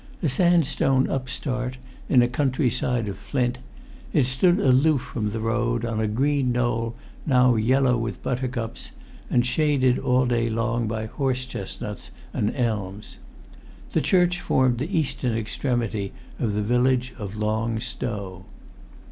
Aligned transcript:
A 0.23 0.29
sandstone 0.29 1.07
upstart 1.11 1.77
in 2.09 2.23
a 2.23 2.27
countryside 2.27 3.07
of 3.07 3.19
flint, 3.19 3.59
it 4.13 4.25
stood 4.25 4.57
aloof 4.59 4.99
from 4.99 5.29
the 5.29 5.39
road, 5.39 5.85
on 5.85 5.99
a 5.99 6.07
green 6.07 6.51
knoll 6.51 6.95
now 7.27 7.53
yellow 7.55 7.95
with 7.99 8.23
buttercups, 8.23 8.89
and 9.29 9.45
shaded 9.45 9.99
all 9.99 10.25
day 10.25 10.49
long 10.49 10.87
by 10.87 11.05
horse 11.05 11.45
chestnuts 11.45 12.09
and 12.33 12.51
elms. 12.55 13.19
The 13.91 14.01
church 14.01 14.41
formed 14.41 14.79
the 14.79 14.91
eastern 14.97 15.37
extremity 15.37 16.13
of 16.39 16.55
the 16.55 16.63
village 16.63 17.13
of 17.19 17.35
Long 17.37 17.79
Stow. 17.79 18.45